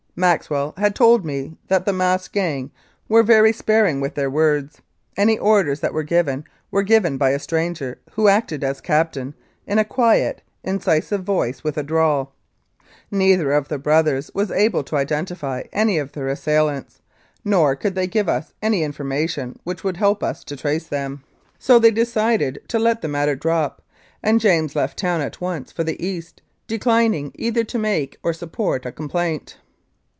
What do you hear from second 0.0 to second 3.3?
Maxwell had told me that the masked gang were